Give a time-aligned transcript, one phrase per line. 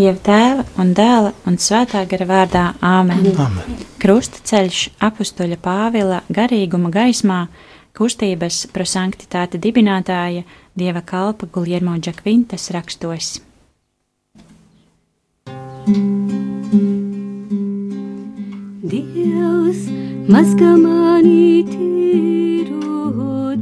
[0.00, 3.18] Dieva tēva un dēla un svētā gara vārdā Āmen.
[3.36, 3.80] Amen.
[4.00, 7.42] Krusta ceļš apustuļa Pāvila garīguma gaismā,
[7.92, 13.42] kustības prosanktitāte dibinātāja Dieva kalpa Guljermo Džakvintas rakstos.
[18.94, 19.84] Dievs,
[20.32, 22.80] mazgā manī tīru,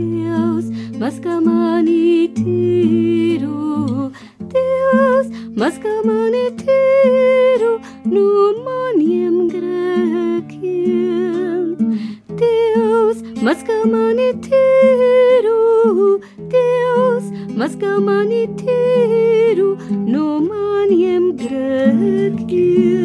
[0.00, 0.66] Dievs,
[0.98, 4.10] mazgā manī tīru,
[4.54, 5.28] Dievs,
[5.60, 7.72] mazgā manī tīru
[8.14, 8.26] no
[8.66, 10.82] maniem grēkiem.
[12.42, 15.58] Dievs, mazgā manī tīru,
[16.54, 17.26] Dievs,
[17.62, 19.70] mazgā manī tīru
[20.10, 21.54] no maniem grēkiem.
[21.54, 23.03] Grēkiem.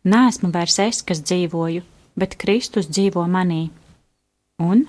[0.03, 1.83] Nāsmu vairs es, kas dzīvoju,
[2.19, 3.71] bet Kristus dzīvo manī.
[4.59, 4.87] Un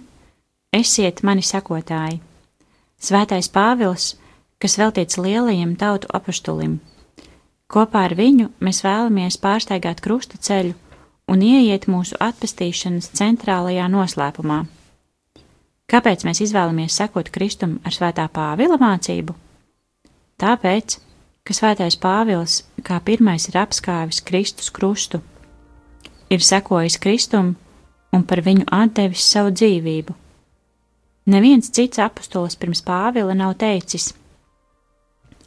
[0.73, 2.17] esiet mani sekotāji.
[2.97, 4.15] Svētais Pāvils,
[4.57, 6.79] kas veltīts lielajam tautu apustulim.
[7.71, 10.75] Kopā ar viņu mēs vēlamies pārsteigāt krusta ceļu
[11.31, 14.63] un ieiet mūsu atpestīšanas centrālajā noslēpumā.
[15.89, 19.35] Kāpēc mēs izvēlamies sekot Kristum ar svētā Pāvila mācību?
[20.41, 20.97] Tāpēc,
[21.45, 25.21] ka svētais Pāvils kā pirmais ir apskāvis Kristus krustu,
[26.29, 27.53] ir sekojis Kristum
[28.13, 30.15] un par viņu atdevis savu dzīvību.
[31.33, 34.11] Neviens cits apustulis pirms Pāvila nav teicis: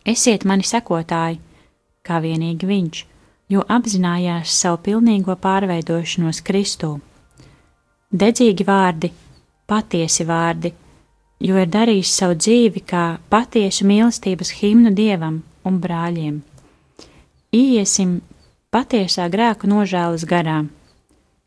[0.07, 1.41] Esiet mani sekotāji,
[2.07, 3.03] kā vienīgi viņš,
[3.53, 6.97] jo apzinājās savu pilnīgo pārveidošanos Kristū.
[8.11, 9.11] Dedzīgi vārdi,
[9.67, 10.73] patiesi vārdi,
[11.43, 16.41] jo ir darījis savu dzīvi kā patiesu mīlestības himnu dievam un brāļiem.
[17.57, 18.21] Iesim
[18.75, 20.63] patiesā grēku nožēlas garā,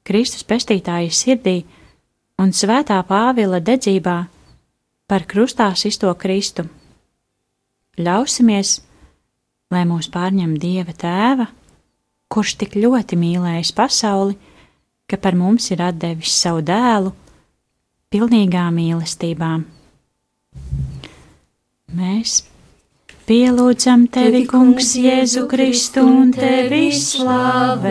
[0.03, 1.59] Kristus pestītāja sirdī
[2.41, 4.17] un svētā Pāvila dedzībā
[5.09, 6.65] par krustā sisto Kristu.
[7.99, 8.79] Ļausimies,
[9.69, 11.45] lai mūs pārņem Dieva Tēva,
[12.33, 14.33] kurš tik ļoti mīlējis pasauli,
[15.09, 17.11] ka par mums ir devis savu dēlu,
[18.09, 19.51] pilnīgā mīlestībā.
[21.99, 22.31] Mēs
[23.29, 27.89] pielūdzam tevi, Kungs, Jēzu Kristu un tevi slavējam,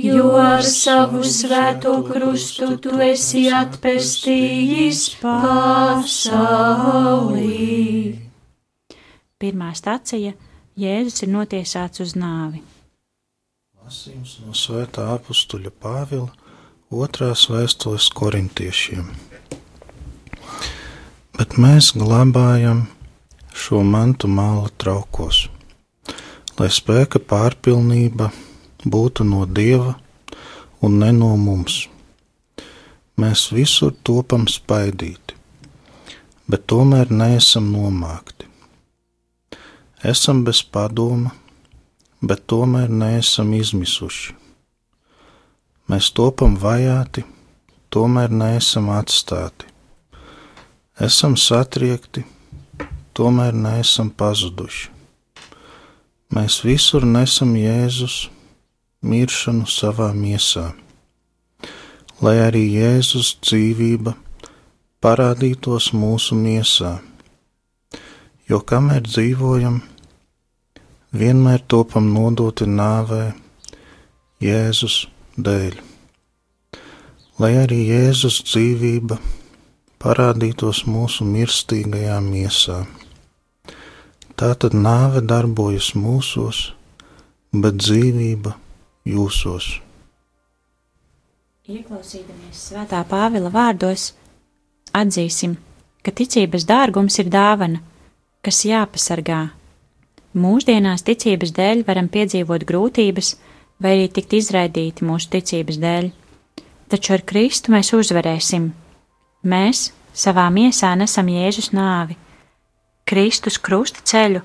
[0.00, 6.16] jo ar savu svēto krustu tu esi atpestījis pasaulī.
[9.36, 10.30] Pirmā stacija-
[10.82, 12.62] Jēzus ir notiesāts uz nāvi.
[13.84, 16.30] Lasījums no Svētā apstuļa Pāvila
[16.90, 19.10] otrās vēstules korintiešiem.
[21.36, 22.80] Bet mēs glabājam
[23.52, 25.42] šo mantu māla traukos,
[26.56, 28.32] lai spēka pārpilnība
[28.88, 29.98] būtu no Dieva
[30.80, 31.82] un ne no mums.
[33.20, 35.36] Mēs visur topam spaidīti,
[36.48, 38.55] bet tomēr neesam nomākti.
[40.06, 41.32] Esam bez padoma,
[42.22, 44.36] bet tomēr neesam izmisuši.
[45.90, 47.24] Mēs topam vajāti,
[47.90, 49.66] tomēr neesam atstāti.
[51.02, 52.22] Esam satriekti,
[53.18, 54.92] tomēr neesam pazuduši.
[56.36, 58.28] Mēs visur nesam Jēzus
[59.02, 60.68] miršanu savā miesā,
[62.22, 64.14] lai arī Jēzus dzīvība
[65.02, 66.96] parādītos mūsu miesā,
[68.46, 69.82] jo kamēr dzīvojam,
[71.18, 73.32] vienmēr topam nodoti nāvē
[74.42, 75.78] Jēzus dēļ,
[77.40, 79.18] lai arī Jēzus dzīvība
[80.02, 82.84] parādītos mūsu mirstīgajā miesā.
[84.36, 86.70] Tā tad nāve darbojas mūsos,
[87.56, 88.52] bet dzīvība
[89.08, 89.72] jūsos.
[91.66, 94.12] Ieklausīdamies Svētā Pāvila vārdos,
[94.94, 95.56] atzīsim,
[96.04, 97.80] ka ticības dārgums ir dāvana,
[98.44, 99.55] kas jāpasargā.
[100.34, 103.36] Mūsdienās ticības dēļ varam piedzīvot grūtības,
[103.80, 106.10] vai arī tikt izraidīti mūsu ticības dēļ,
[106.90, 108.72] taču ar Kristu mēs uzvarēsim.
[109.46, 112.18] Mēs savā miesā nesam Jēzus nāvi,
[113.06, 114.42] Kristus krusta ceļu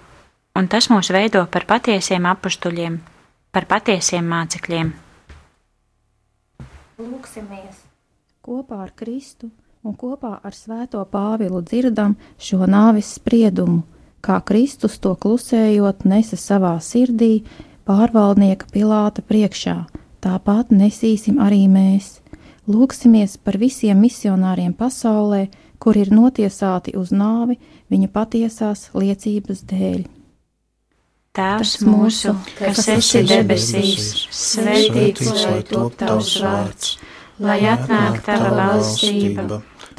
[0.56, 3.00] un tas mūs veido par patiesiem apstuļiem,
[3.52, 4.92] par patiesiem mācekļiem.
[7.02, 7.88] Lūksimies!
[8.42, 9.52] Kopā ar Kristu
[9.86, 13.84] un kopā ar Svēto Pāvilu dzirdam šo nāvis spriedumu,
[14.22, 17.42] kā Kristus to klusējot nesa savā sirdī
[17.90, 19.78] pārvaldnieka Pilāta priekšā.
[20.22, 22.20] Tāpat nesīsim arī mēs.
[22.70, 25.48] Lūksimies par visiem misionāriem pasaulē,
[25.82, 27.58] kur ir notiesāti uz nāvi
[27.90, 30.02] viņa patiesās liecības dēļ.
[31.32, 36.90] Tēvs mūsu, kas esi debesīs, svētīts lai top tavs vārds,
[37.40, 39.62] lai atnāk tava valstība,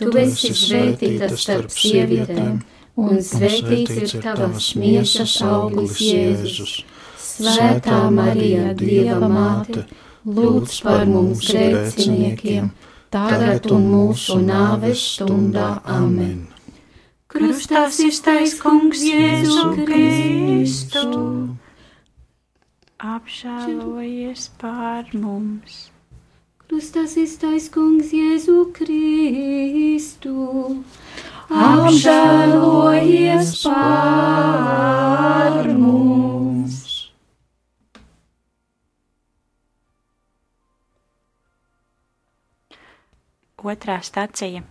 [0.00, 2.56] Tu esi svētīta starp sievietēm,
[2.98, 6.80] un svētīts ir tavas miesas auglis Jēzus.
[7.24, 9.86] Svētā Marija, Dieva māte,
[10.26, 12.72] lūdz par mums grēciniekiem,
[13.14, 15.76] tagad un mūsu nāves stundā.
[15.86, 16.48] Amen.
[17.30, 21.14] Krustā iztais kungs Jēzu Kristu,
[23.04, 25.93] Apžēlojies pār mums!
[26.64, 30.32] Krustā iztais kungs Jēzu Kristu,
[31.52, 36.78] apžēlojies pār mums!
[43.74, 44.64] Otrā stacija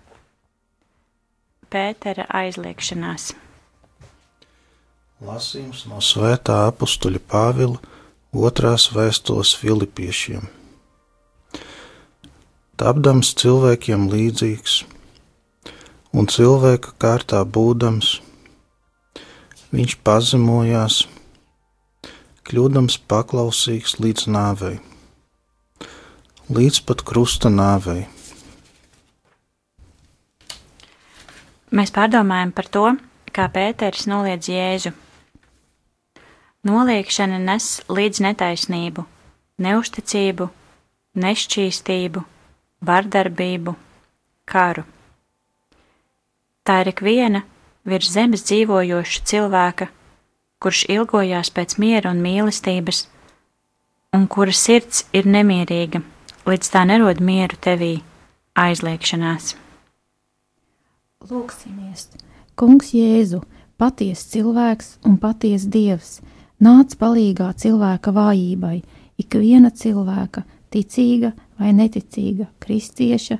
[1.73, 3.23] -Pētera aizliekšanās.
[5.29, 7.79] Lasījums no Svētā apstuļa Pāvila
[8.33, 10.62] otrās vēstules Filipiešiem.
[12.73, 14.79] Tapdams cilvēkiem līdzīgs
[16.17, 18.15] un cilvēka kārtā būdams,
[19.69, 21.03] viņš pazemojās,
[22.49, 24.73] kļūdams paklausīgs līdz nāvei,
[26.49, 28.07] līdz pat krusta nāvei.
[31.69, 32.87] Mēs pārdomājam par to,
[33.29, 34.97] kā Pēters noliedz Jēzu.
[36.65, 39.05] Noliekšana nes līdz netaisnību,
[39.61, 40.49] neusticību,
[41.21, 42.29] nešķīstību,
[42.85, 43.75] vardarbību,
[44.45, 44.83] karu.
[46.63, 47.43] Tā ir ikviena
[47.87, 49.89] virs zemes dzīvojoša cilvēka,
[50.63, 53.05] kurš ilgojās pēc miera un mīlestības,
[54.15, 56.03] un kura sirds ir nemierīga,
[56.47, 57.97] līdz tā nerod mieru tevī
[58.59, 59.55] aizliekšanās.
[61.27, 62.07] Lūksimies!
[62.59, 63.41] Kungs Jēzu,
[63.81, 66.17] patiesa cilvēks un patiesa dievs,
[66.63, 68.77] nāc palīgā cilvēka vājībai,
[69.19, 73.37] ikviena cilvēka, ticīga vai neticīga, kristieša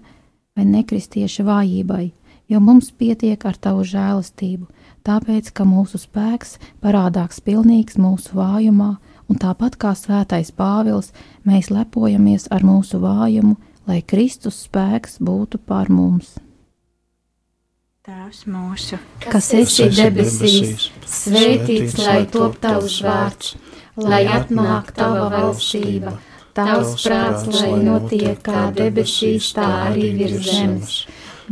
[0.53, 2.05] vai nekristieša vājībai,
[2.51, 4.67] jo mums pietiek ar tavu žēlastību,
[5.07, 8.95] tāpēc, ka mūsu spēks parādāks pilnīgs mūsu vājumā,
[9.29, 11.11] un tāpat kā svētais Pāvils,
[11.47, 16.35] mēs lepojamies ar mūsu vājumu, lai Kristus spēks būtu pār mums.
[18.03, 18.97] Tēvs mūsu,
[19.31, 23.53] kas esi debesīs, svētīts lai top tavs vārds,
[23.95, 26.17] lai atnāk tava valstība,
[26.57, 30.98] tavs prāts, lai notiek kā debesīs, tā arī virs zemes.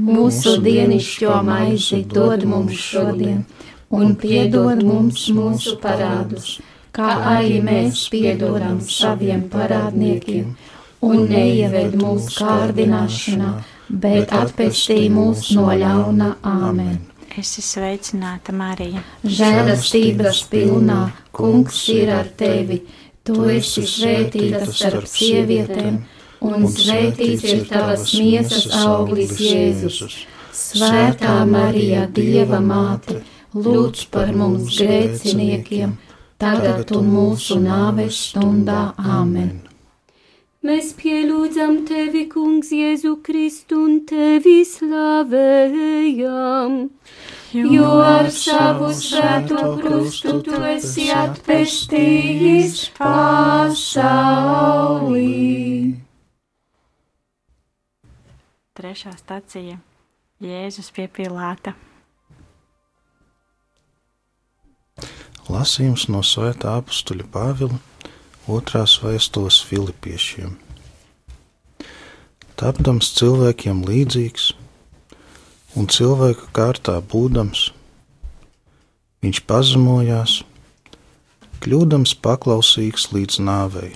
[0.02, 3.44] Mūsu dienišķo maizi dod mums šodien,
[3.92, 6.60] un piedod mums mūsu parādus,
[6.96, 10.56] kā arī mēs piedodam saviem parādniekiem,
[11.02, 13.54] un neieved mūsu kārdināšanā
[13.92, 16.36] bet atpestī mūs no ļauna.
[16.44, 17.00] āmen.
[17.32, 19.04] Es esmu sveicināta, Marija.
[19.24, 22.82] Žēlastības pilnā, kungs ir ar tevi,
[23.28, 26.02] tu esi svētīta starp sievietēm,
[26.48, 30.16] un svētīts ir tavas miesas auglis Jēzus.
[30.52, 33.22] Svētā Marija, Dieva māte,
[33.56, 35.98] lūdz par mums grēciniekiem,
[36.42, 38.94] tagad un mūsu nāves stundā.
[39.00, 39.72] Āmen!
[40.62, 46.14] Mēs pielūdzam tevi, Kungs, Jēzu Kristu un tevi slavējam.
[47.52, 53.92] Jo ar savu svēto krustu tu esi atpestījis pasaulī.
[58.72, 59.76] Trešā stacija-
[60.48, 61.74] Jēzus pie Pilāta.
[65.52, 67.80] Lasījums no Svētā apstuļa Pāvila
[68.48, 70.56] otrās vēstules Filipiešiem.
[72.56, 74.54] Tapdams cilvēkiem līdzīgs
[75.78, 77.70] un cilvēka kārtā būdams,
[79.24, 80.42] viņš pazemojās,
[81.64, 83.92] kļūdams paklausīgs līdz nāvei,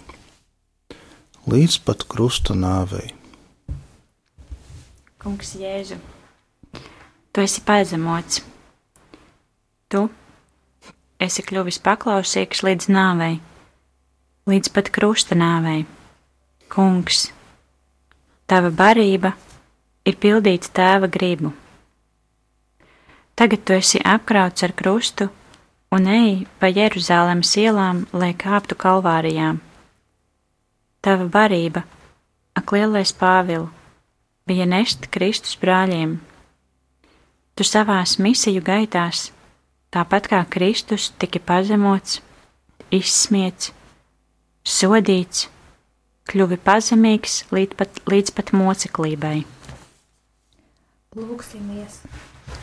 [1.49, 3.11] līdz pat krusta nāvei.
[5.25, 5.97] Kungs, Jēzu,
[7.33, 8.43] tu esi pazemots.
[9.89, 10.03] Tu
[11.21, 13.39] esi kļuvis paklausīgs līdz nāvei,
[14.49, 15.83] līdz pat krusta nāvei.
[16.69, 17.27] Kungs,
[18.49, 19.33] tava barība
[20.05, 21.53] ir pildīt tēva gribu.
[23.35, 25.27] Tagad tu esi apkrauts ar krustu
[25.91, 29.59] un ej pa Jeruzalemes ielām, lai kāptu kalvārijām.
[31.03, 31.83] Tava barība,
[32.55, 33.67] ak lielais Pāvilu,
[34.47, 36.17] bija nest Kristus brāļiem.
[37.55, 39.29] Tu savās misiju gaitās,
[39.91, 42.21] tāpat kā Kristus, tiki pazemots,
[42.91, 43.73] izsmiets,
[44.63, 45.49] sodīts,
[46.31, 49.37] kļuvi pazemīgs līdz pat, līdz pat moceklībai.
[51.15, 51.99] Lūksimies!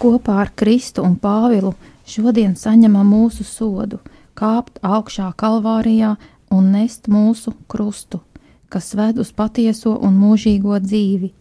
[0.03, 1.75] Kopā ar Kristu un Pāvilu
[2.07, 4.01] šodien saņemam mūsu sodu,
[4.39, 6.17] kāpt augšā kalvārijā
[6.51, 8.21] un nest mūsu krustu,
[8.69, 11.33] kas ved uz patieso un mūžīgo dzīvi.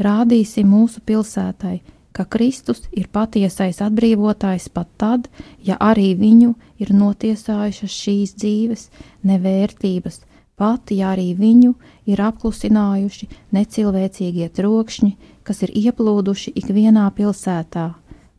[0.00, 1.80] Rādīsim mūsu pilsētai,
[2.16, 5.28] ka Kristus ir patiesais atbrīvotājs pat tad,
[5.64, 8.88] ja arī viņu ir notiesājušas šīs dzīves
[9.28, 10.22] nevērtības,
[10.60, 11.72] pat ja arī viņu
[12.10, 15.10] ir apklusinājuši necilvēcīgie trokšņi,
[15.46, 17.86] kas ir ieplūduši ikvienā pilsētā.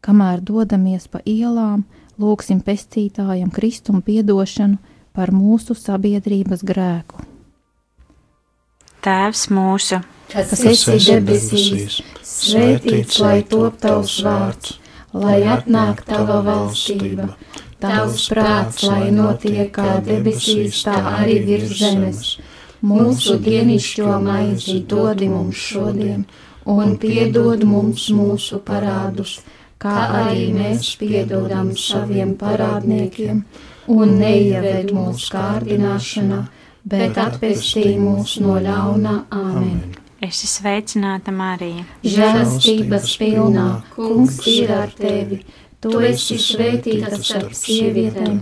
[0.06, 1.84] Kamēr dodamies pa ielām,
[2.22, 4.78] lūgsim pestītājam Kristumu piedošanu
[5.18, 7.26] par mūsu sabiedrības grēku.
[9.02, 9.98] Tēvs mūsu,
[10.30, 14.78] kas esi debesīs, svētīts lai top tavs vārds,
[15.18, 17.32] lai atnāk tava valstība
[17.82, 22.28] Tavs prāts, lai notiek kā debesīs, tā arī virs zemes.
[22.86, 26.26] Mūsu dienišķo maizi dodi mums šodien,
[26.70, 29.40] un piedod mums mūsu parādus,
[29.82, 33.44] kā arī mēs piedodam saviem parādniekiem,
[33.90, 36.44] un neieved mūsu kārdināšanā,
[36.86, 39.18] bet atpestī mūs no ļauna.
[39.34, 39.82] Āmen!
[40.22, 41.82] Es esmu sveicināta Marija.
[42.06, 45.42] Žēlastības pilnā, kungs ir ar tevi!
[45.82, 48.36] Tu esi svētīta starp sievietēm,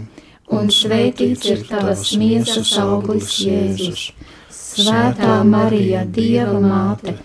[0.58, 4.10] un svētīts ir tavas miesas auglis Jēzus.
[4.52, 7.16] Svētā Marija, Dieva māte,